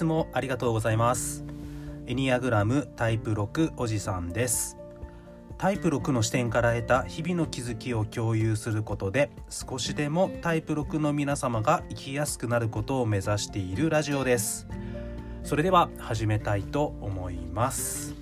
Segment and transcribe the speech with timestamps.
[0.00, 1.44] つもありがとうございます。
[2.06, 4.78] エニアグラムタイプ6おじさんです。
[5.58, 14.66] タイプ6の視点から得た日々の気づきを共有することで少しでもタイプ6の皆様が生きやすくなることを目指しているラジオです。
[15.44, 18.19] それでは始めたいと思います。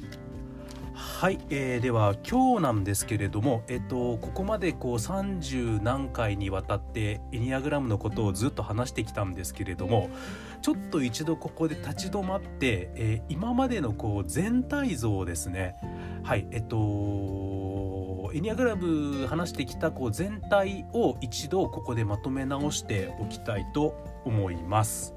[1.18, 10.10] はい、えー、では今日なんですけれども、えっと、ここまでこう30何回にわたってエニアグラムのことをずっと話してきたんですけれども
[10.62, 15.74] ちょっと一度ここで立ち止まって、えー、今までのこう全体像ですね
[16.22, 25.16] はいえっとエニアグラム話してきたこう全体を一度ここでまとめ直しておきたいと思います。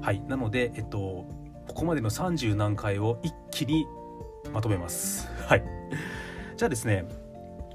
[0.00, 1.26] はい、なので、えっと、
[1.68, 3.84] ここまでの30何回を一気に
[4.52, 5.28] まとめます。
[5.46, 5.64] はい、
[6.56, 7.04] じゃあですね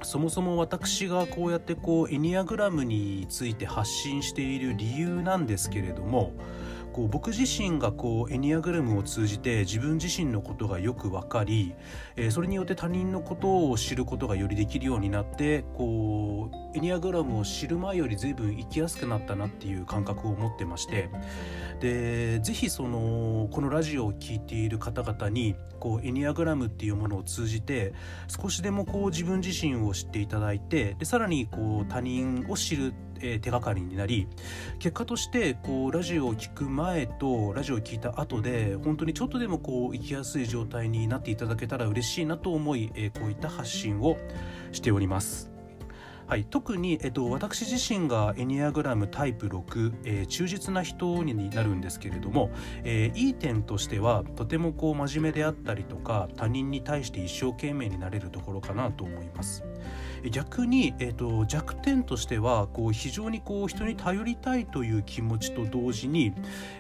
[0.03, 6.33] そもそも私がこうやってこうエニアグラムについて発信している理由なんですけれども
[6.97, 11.75] こう僕自身がこうエニアグラムを通じて自分自身のことがよく分かり、
[12.15, 21.11] えー、それによって他人のことを知ることがよりできるようになってこうエニアグラムを知る前より随分生きやすくなったなっていう感覚を持ってまして
[21.80, 27.94] でぜひそのこのラジオを聴いている方々にこうエニアグラムっていうものを通じて
[28.28, 34.28] 少しでもこう自分自身を知っていただいてでさらにこう他人を知るえ、手がかりになり
[34.80, 44.17] 結果としてこうラジオを聴く前とラジオを聴いた後で本当にちょっとでもこう生きやすい状態になっていただけたら嬉しいなと思い、え、こういった発信を
[44.72, 45.56] しております。
[46.28, 52.52] はい、特に、えっと、私自身がエニアグラムタイプ6、えー、忠実な人になるんですけれども、
[52.83, 59.64] えー、いい点としてはとてもこう真面目であったりとか他人に対して一生懸命になれるところかなと思います。
[60.31, 66.33] 逆に、えーと、弱点としてはこう非常にこう人に頼りたいという気持ちと同時に、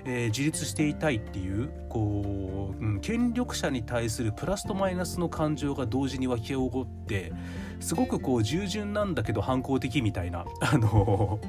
[0.05, 7.31] えー、自立していたいっていうこう、うん、権力者に対するプラスとマイナスの感情が同時に湧き起こって
[7.79, 11.39] すごくこう従順なんだけど反抗的みたいな 不思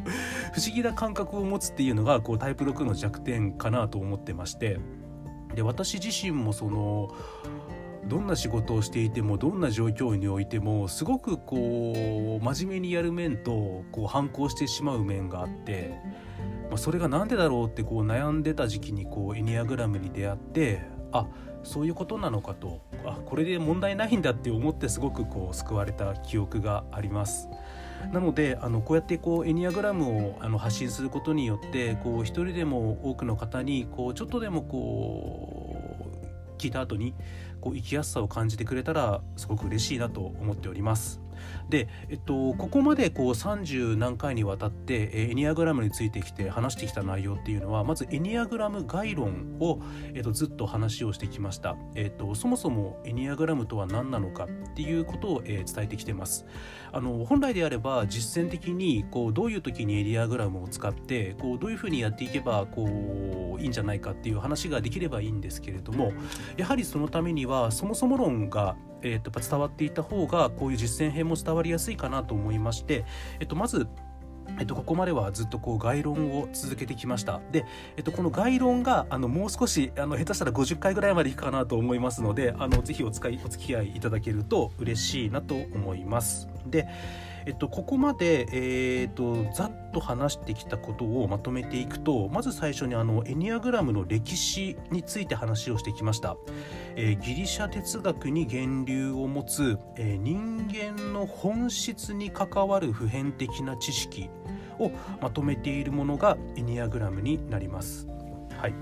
[0.75, 4.79] 議な感覚を持つっていうのがこうタイプ6の弱点かなと思ってまして。
[5.55, 7.09] で私自身もその
[8.09, 15.95] どんな仕事をしていてもどんな状況においてもすごくこう真面目にやる面とこう反抗してしまう面があって、
[16.71, 20.83] まあ、それが何でだろうってこう悩んでた時期にこうエニアグラムに出会って
[21.13, 21.27] あ
[21.63, 27.49] そういうことなのかとあこれで問題ないんだって思ってすごくこう救われた記憶があります。
[28.13, 35.77] なのであのこうやってこうエニアグラムをあの発信することによってこう一人でも多くの方にこうちょっとでもこ
[36.15, 37.15] う聞いた後に
[37.61, 41.21] こう生きやすさを感じてくれたらすごく嬉しいなと思っております。
[41.69, 49.81] で、えっと、ここまでこう30何回にわたってエニアグラムについてきて話してきた内容っていうのはまずエニアグラム概論を、
[50.15, 56.47] えっと、ずっと話をしてきました、えっと、そもそもエニアグラムとは何なのかっていうことを、えー、伝えてきてます。
[56.93, 66.13] あの本来であれば実践的にこうどういう時にエニアグラムを使ってこうどういうふうにやっていけばこういいんじゃないかっていう話ができればいいんですけれども
[66.57, 73.05] やはりそのためにはそもそも論がえーと、伝わっていた方がこういう実践編も伝わりやすいかなと思いまして、
[73.41, 73.89] えーと、まず
[74.59, 77.41] えっと、ここまではずっとこう概論を続けてきました。
[77.53, 77.65] で、
[77.97, 86.49] えっと、この概論があのもう少しあの下手したら50回ぐらいまでいくかなと思いますのであのぜひお使いお付き合いいただけると嬉しいなと思います。
[86.67, 86.89] で、
[87.47, 96.37] えっと、ここまで、えー、っとざっと話してきたことをまとめていくとまず最初にあのエニアグラムの歴史について話をしてきました、
[96.97, 104.29] えー、ギリシャ哲学に源流を持つ、えー、人間の本質に関わる普遍的な知識
[104.79, 108.07] をまとめているものがエニアグラムになります。
[108.59, 108.75] はい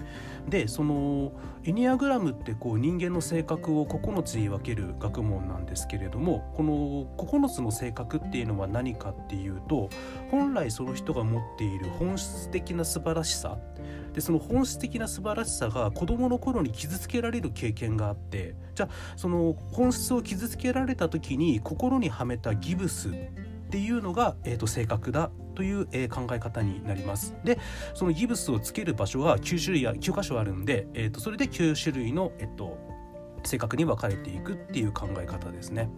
[0.48, 1.32] でその
[1.64, 9.90] エニアグラムってこう人間の性格を9つに分ける学問なんですけれどもこの9つの性格っていうのは何かっていうと
[10.30, 13.58] 本来その人が持っている本質的な素晴らしさ。
[14.12, 23.10] でその本質的な素晴らしさが子どもの頃に傷つけられる経験があってじゃあその本質を傷つけられた時に心にはめたギブス
[23.66, 27.34] っていうのが、えーと、正確だという、えー、考え方になります。
[27.44, 27.58] で
[27.94, 32.78] そのギブスをつける場所は9種類や9箇所あるんで、えーと、それで9種類の、えっと、
[33.42, 35.90] 正確に分かれていくっていう考え方ですね。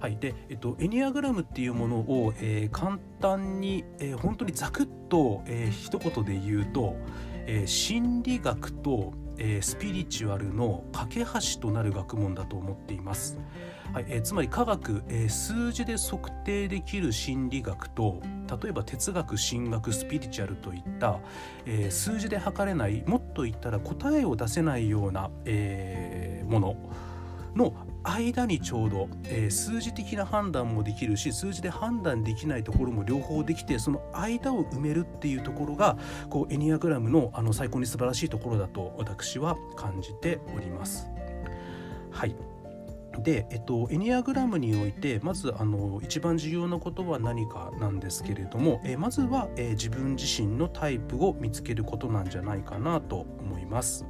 [0.00, 6.96] はい、で、えっと、エニアグラムっていうものを、えー、簡単に、えー、本当にざくっと、えー、一言で言うと、
[7.46, 13.38] えー、心理学と、えー、スピリチュアルの架け橋となる学問だと思っています。
[13.92, 18.22] はいえー、つまり科学、えー、数字で測定できる心理学と
[18.62, 21.18] 例えば哲学神学スピリチュアルといった、
[21.66, 26.76] えー、数字で測れないもっと言ったら答えを出せないような、えー、もの
[27.56, 35.96] の間にちょうど、えー、数字的な判断もできるし数字で判断できないところも両方できてその間を埋めるっていうところが
[36.28, 41.08] こうエニアグラムのあの最高に素晴らしいところだと私は感じております。
[42.10, 42.34] はい
[43.22, 54.06] で、えっと、エニアグラムにおいてまずあの一番重要なことは何かなんですけれども、えまずは、え自分自身のタイプを見つけることなんじゃないかなと思います。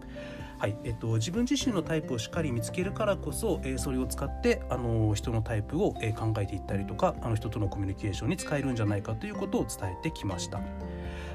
[0.60, 10.60] はいえっと、自分自身のタイプをしっかり見つけるからこそ、えー、それを使ってあの人のタイプを、えー、考えていったりとかあの人とのコミュニケーションに使えるんじゃないかということを伝えてきました。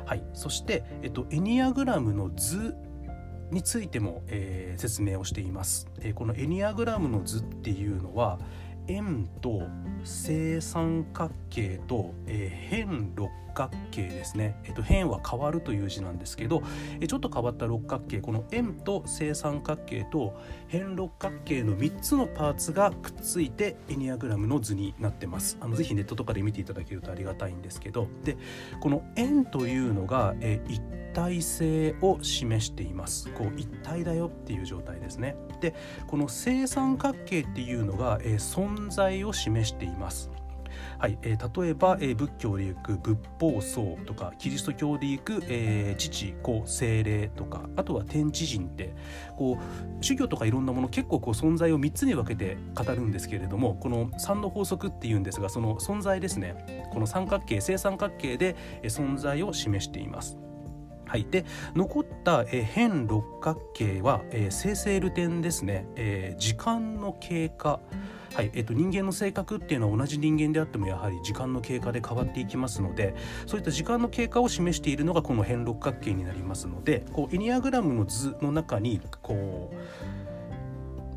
[0.06, 2.76] はい、そして、えっと、エニアグラムの図
[3.50, 8.38] についても、えー、説明をしています、えー、このエニアグラムの図っていうのは
[8.88, 9.64] 円と
[10.04, 16.62] 正三角形と、えー、辺六角形ですね、えっと、辺は変わるという字なんですけど、
[17.00, 20.40] えちょっと変わった六角形この円と正三角形と
[20.72, 25.58] 辺六角形の3つのパーツがくっついてエニアグラムの図になってます。
[25.62, 28.38] あのぜひネットとかで見ていただけるとありがたいんですけどで
[28.82, 30.82] この円というのが、え一
[31.14, 33.30] 体性を示しています。
[33.32, 35.36] こう一体だよっていう状態ですね。
[35.62, 35.74] で
[36.08, 40.30] この正三角形っていうのが、え存在を示しています。
[41.00, 48.94] はいえー、例えば、えー、仏教でいく仏法僧とかキリスト教でいく、えー、父子精霊とかあとは天地人って
[49.38, 60.45] こう宗教とかいろんなもの結構こう存在を3つに分けて語るんですけれどもこの3の法則っていうんですがその存在ですねこの三角形正三角形で存在を示しています。
[61.16, 61.46] はい、で
[61.76, 67.80] 残った、え辺六角形は、え、生成ル点ですね、えー、時間の経過。
[68.34, 73.16] はいえっと、人間の性格っていうのは同じ人間であってもやはり時間の経過で変わっていきますので
[73.46, 79.76] そういった時間の経過を示しているのがこの辺六角形になりますのでこうエニアグラムの図の中にこう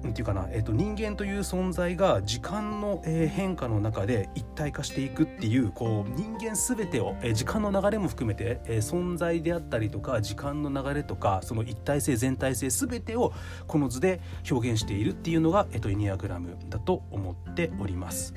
[0.03, 13.33] なんていうかな、えーと、人間という存在が時間の、えー、変化の中で一体化していくっていうこう人間全てを、えー、時間の流れも含めて、えー、存在であったりとか時間の流れとかその一体性全体性全てを
[13.67, 18.35] この図で表現しているっていうのが、えーと、エニアグラムだと思っております。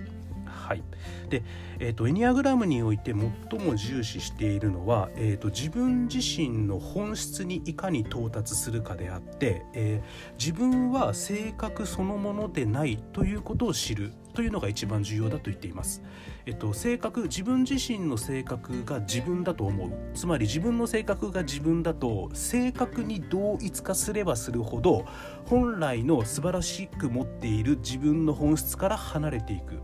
[0.72, 0.84] はい、
[1.30, 1.44] で、
[1.80, 14.14] えーと、エニアグラムにおいて最も重視しているのは、えーと、自分自身の本質にいかに到達するかであって、えー、自分は性格そのものでないということを知る。
[14.34, 16.02] というのが一番重要だと言っています。
[16.46, 19.92] えっと、性格自分自身の性格が自分だと思う。
[20.14, 25.06] つまり自分の性格が自分だと正確に同一化すればするほど
[25.48, 29.82] 本来の素晴らしく持っている自分の本質から離れていく。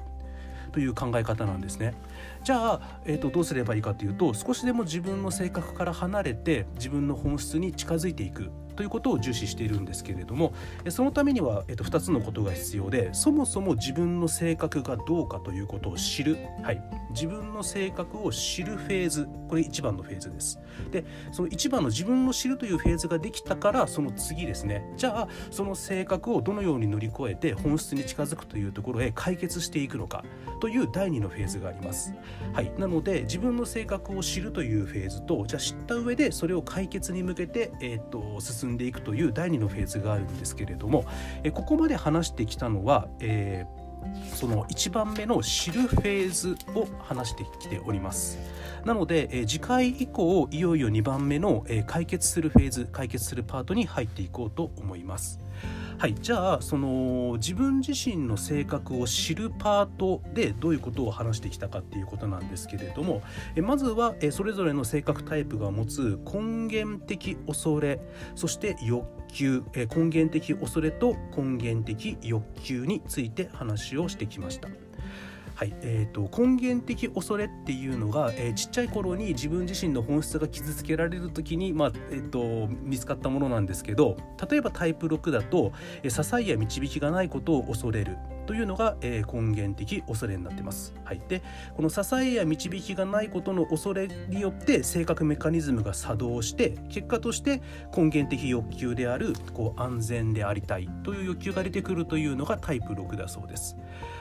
[0.77, 1.95] という考え方なんですね。
[2.43, 10.53] じゃあ、えーと、どうすればいいかというと少しでも自分の性格から離れて自分の本質に近づいていくということを重視しているんですけれども
[10.89, 19.27] そのためには、えーと、2つのことが必要でそもそも自分の性格がどうかということを知る、はい、自分の性格を知るフェーズ。
[19.47, 20.59] これ1番のフェーズです。
[20.91, 24.83] でその1番の自分の知るというフェーズができたからその次ですね。
[24.97, 30.23] じゃあその性格をどのように乗り越えて本質に近づくというところへ解決していくのか。
[30.59, 32.13] という第2のフェーズがあります、
[32.53, 41.05] はい、なので自分の性格を知るというフェーズとじゃあ知った上でそれを解決に向けて、えーと、進んでいくという第2のフェーズがあるんですけれども、
[41.43, 43.87] えここまで話してきたのは、えー
[44.33, 48.39] その1番目の知るフェーズを話してきております。
[48.85, 55.39] なので、え次回以降いよいよ2番目の、え解決するフェーズ解決するパートに入っていこうと思います。
[55.97, 63.23] はいじゃあその自分自身の性格を知るパートでどういうことを話してきたかっていうことなんですけれども
[63.55, 67.99] えまずはえそれぞれの性格タイプが持つ根源的恐れ
[68.35, 74.86] そして欲求え根源的恐れと根源的欲求について話をしてきました。
[75.57, 84.17] はいえーと、根源的恐れっていうのが、えー、ちっちゃい頃に自分自身の本質が傷つけられる時に、まあえーと、見つかったものなんですけど
[84.51, 85.73] 例えばタイプ6だと、
[86.03, 88.19] えー、支えや導きがないことを恐れる。
[88.47, 90.93] というのが、えー、根源的恐れになってます。
[91.03, 91.43] はい、で
[91.75, 97.61] この支えや導きがないことの恐れによって性格メカニズムが作動して結果として
[97.95, 103.77] 根源的欲求であるこう安全でありたいという欲求が出てくるというのがタイプ6だそうです。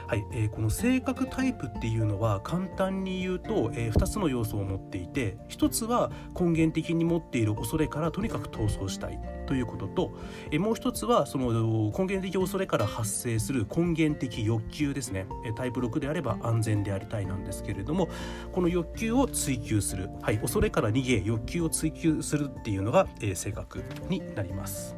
[0.07, 10.11] はい、えー、この性格タイプっていうのは簡単に言うと、えー、2つの要素を持っていて1つは根源的に持っている恐れからとにかく逃走したいということと
[10.51, 11.51] えもう一つはその
[11.97, 15.25] 根源的恐れから発生する根源的欲求ですね
[15.55, 18.09] タイプ6であれば安全でありたいなんですけれども
[18.51, 24.95] この欲求を追求する、はい、恐れから逃げ欲求を追求するっていうのが、え性格になります。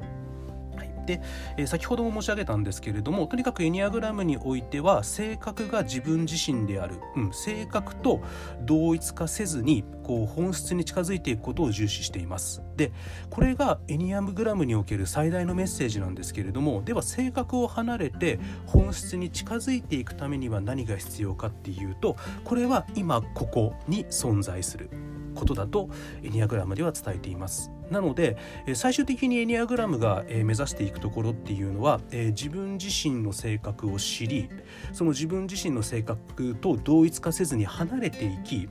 [1.09, 1.21] で、
[1.57, 8.21] え、先ほども申し上げたんですけれどもとにかくエニアグラムにおいては性格が自分自身である、うん、性格と
[8.61, 12.61] 同一化せずにこう本質に近づいていくことを重視しています。
[12.75, 12.91] で
[13.29, 24.89] これがエニアグラムにおける最大のメッセージなんですけれどもでは性格を離れて本質に近づいていくためには何が必要かっていうとこれは今ここに存在する。
[25.35, 25.89] ことだと
[26.23, 27.71] エニアグラムでは伝えています。
[27.89, 28.37] なので
[28.75, 34.49] 最終的にエニアグラムが目指していくところっていうのは自分自身の性格を知り
[34.93, 38.69] その自分自身の性格と同一化せずに離れていき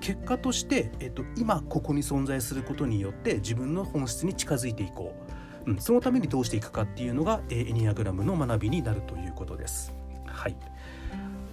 [0.00, 5.14] 結果として、えっと、今ここに存在することによって自分の本質に近づいていこ
[5.66, 9.94] う、うん、そのためにどうしていくかっていうのがエニアグラムの学びになるということです。
[10.26, 10.56] はい。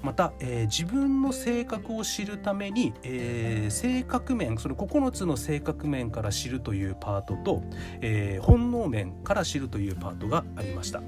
[0.03, 7.63] また、えー、自分の性格を知るために、えー、性格面その9つの性格面から知るというパートと、
[8.01, 11.01] えー、本能面から知るというパートがありました。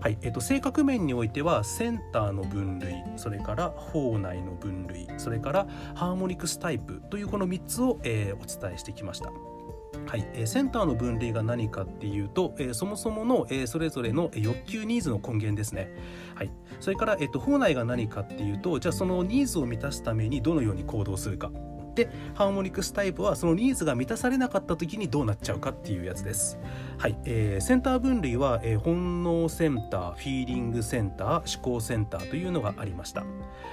[0.00, 5.66] はいえーと、性格面においてはセンターの分類それから法内の分類それから
[5.96, 9.32] ハーモニクスタイプというこの3つを、えー、お伝えしてきました。
[10.08, 15.92] はい、えー、センターの分類が何かっていうと、えー、そもそもの、えー、それぞれの欲求ニーズの根源ですね。
[16.34, 16.50] はい、
[16.80, 21.50] それから、えーと、法内が何かっていうとじゃあそのニーズを満たすためにどのように行動するか。
[21.98, 26.56] でハーモニクスタイプはそのニーズが満たされなかった時にどうなっちゃうかっていうやつです。
[26.96, 33.24] はい、えー、センター分類は、えー、本能センターフィーリングセンター思考センターというのがありました。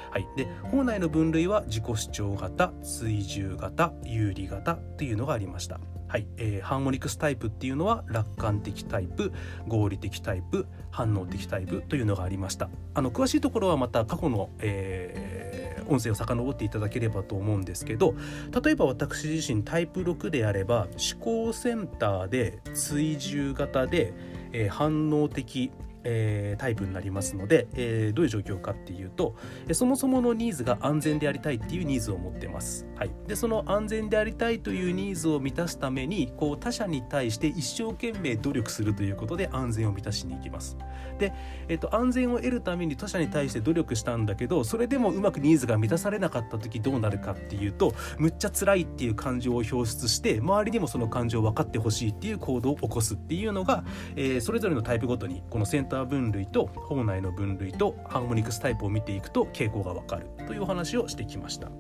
[0.10, 5.80] はい、で法内の分類は自己主張型追従型有利型っていうのがありました。
[6.08, 9.34] はいえー、ハーモニクスタイプっていうのは楽観的タイプ
[9.68, 18.16] 合理的タイプ反応的タイプというのがありましたあの詳しいところはまた過去の、えー、音声を遡っていただければと思うんですけど
[18.64, 24.14] 例えば私自身タイプ6であれば思考センターで追従型で、
[24.52, 25.72] えー、反応的
[26.06, 29.36] えー、タイプになりますので、えー、どういう状況かっていうと、
[29.68, 32.88] えそもそものニーズが安全でありたいっていうニーズを持ってます。
[32.96, 40.78] はい、でその安全でありたいというニーズを満たすためにこう他者に対して一生懸命努力するということで安全を満たしに行きます。
[41.18, 41.34] で、
[41.68, 53.84] えーと、安全を得るために他者に対して努力したんだけどそれでもうまくニーズが満たされなかった時どうなるかっていうとむっちゃ辛いっていう感情を表出して周りにもその感情を分かってほしいっていう行動を起こすっていうのが、
[54.16, 61.72] えー、それぞれのタイプごとにこのセンター分類と法内の分類とハーモニクスタイプを見ていくと傾向がわかるというお話をしてきました。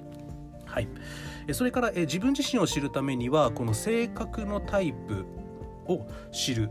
[0.65, 0.87] はい、
[1.51, 5.25] それから自分自身を知るためにはこの性格のタイプ
[5.87, 6.69] を知る。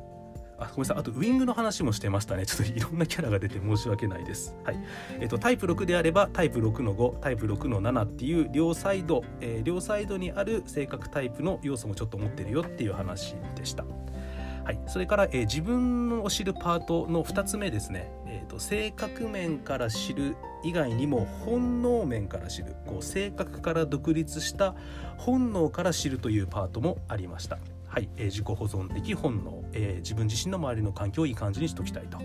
[0.57, 0.99] あごめんなさい。
[0.99, 2.47] あとウイングの話もしてましたね。
[2.47, 4.57] ちょっといろんなキャラが出て申し訳ないです。
[4.65, 4.79] はい。
[5.21, 13.85] えっ、とタイプ6であればタイプ6の5タイプ6の7っていう両サイド、えー、両サイドにある性格タイプの要素もちょっと持ってるよっていう話でした。
[14.65, 22.75] はい、それから、えー、自分を知るパートの2つ目ですね、えーと、性格面から知る以外にも本能面から知る。
[22.87, 24.75] こう性格から独立した
[25.19, 27.59] 本能から知るというパートもありました。
[27.95, 32.25] はい、えー、自己保存的本能、えー、自分自身の周りの環境をいい感じにしておきたいと、は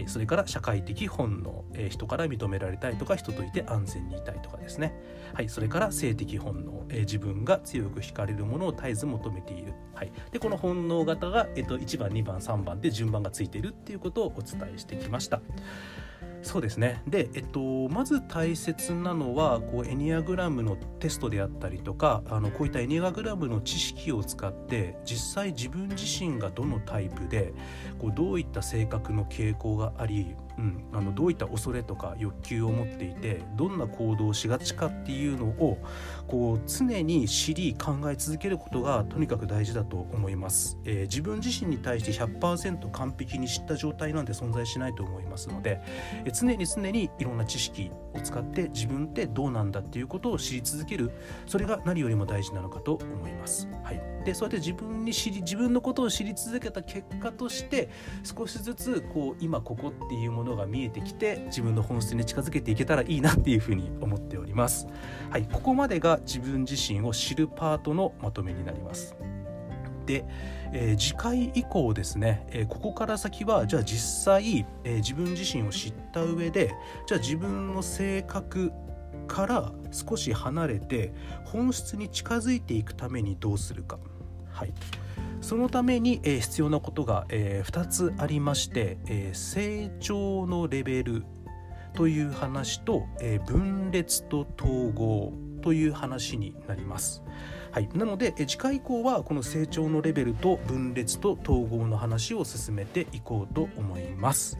[0.00, 4.94] い、それから社会的本能、えー、人から認められたいとか人といて安全にいたいとかですね、
[5.34, 15.40] はい、それから性的本能、えー、自分が強く惹かれるものを絶えず求めている、はい、でこの本能型が、えーと、1番2番3番で順番がついているっていうことをお伝えしてきました。
[16.42, 17.02] そうですね。
[17.06, 27.52] で、えっと、まず大切なのはこうエニアグラムのテストであったりとかあのこういったエニアグラムの知識を使って実際自分自身がどのタイプで
[27.98, 35.78] こうどういった性格の傾向がありうん、あのどういった恐れとか欲求を持っていてどんな行動をしがちかっていうのを
[36.26, 45.80] こう常に知り考え続けることがとにかく大事だと思います、えー、自分自身に対して100%完璧に知った状態なんて存在しないと思いますので、
[46.24, 51.12] えー、常に常にいろんな知識を使って自分ってどうなんだっていうことを知り続ける
[51.46, 57.90] それが何よりも大事なのかと思います、はい、でそうやって自分に知り自分のことを知り続けた結果として
[58.24, 64.86] 少しずつこう今ここっていうもののが見えてきて自分の本質に近づけていけたらいいなっていうふうに思っております。
[65.30, 69.14] はい、ここまでが自分自身を知るパートのまとめになります。
[70.06, 70.24] で、
[70.72, 76.74] えー、次回以降ですね、えー、ここから先はじゃあ実際、えー、自分自身を知った上で
[77.06, 78.72] じゃあ自分の性格
[79.26, 81.12] から少し離れて
[81.44, 83.98] 本質に近づいていくためにどうするか。
[84.50, 84.72] はい
[85.40, 91.24] そのために、えー、必要なことが、えー、2つありまして、えー、成長のレベル
[91.94, 97.22] という話と、え、分裂と統合という話になります。
[97.72, 104.58] はい、なので次回以降はこの成長のレベルと分裂と統合の話を進めていこうと思います。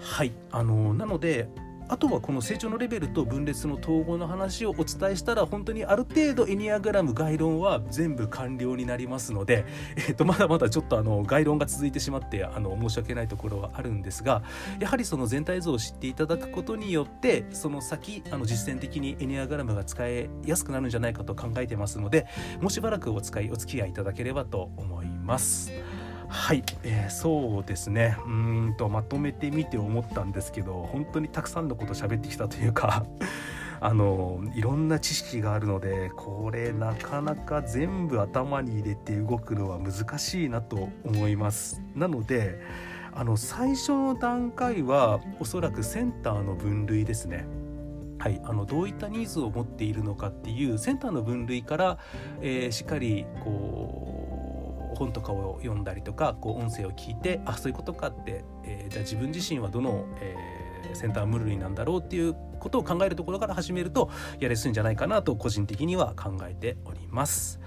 [0.00, 1.48] はいあのなので
[1.90, 9.64] あとはこの成長のレベルと分裂の統合の話をお伝えしたら本当にある程度エニアグラム概論は全部完了になりますので、
[9.98, 14.44] えー、とまだまだちょっとあの概論が続いてしまってあの申し訳ないところはあるんですが
[14.78, 22.28] やはりその全体像を知っていただくことによってその先あの実践的にエニアグラムが使いやすくなるんじゃないかと考えてますので
[22.60, 25.72] もうしばらくお使いお付き合いいただければと思います。
[26.30, 28.16] はい、えー、そうですね。
[28.24, 33.04] うんとまとめてみて思ったんですけど本当にたくさんのこと喋ってきたというか
[33.80, 41.82] あのいろんな知識があるのでこれなかなか全部頭に入れて動くのは難しいなと思います。
[41.96, 42.60] なので
[43.12, 47.44] あの最初の段階はおそらくセンターの分類ですね。
[48.20, 51.98] はい、あのどういったニーズを持っているのかっていうセンターの分類から、
[52.42, 54.19] えー、しっかりこう
[54.96, 67.60] 本とかを読んだりとかこう音声を聞いてあそういうことかって、えー、じゃあ自分自身はどの、えー、センター分類なんだろうっていうことを考えるところから始めるとやりやすいんじゃないかなと個人的には考えております。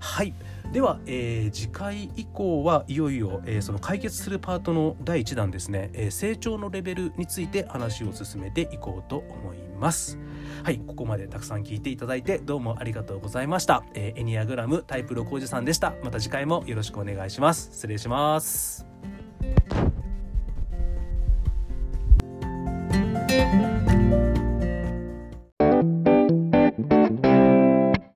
[0.00, 0.34] はい
[0.72, 10.18] では、えー、次回以降はいよいよ、えー、その解決するパートの第1弾ですね、えー、成長のレベルについて話を進めていこうと思います。
[10.64, 15.94] はいここまでたくさん聞いていただいてどうもありがとうございました、えー、エニアグラムタイプ6おじさんでした。
[16.02, 17.70] また次回もよろしくお願いします。
[17.72, 18.86] 失礼します。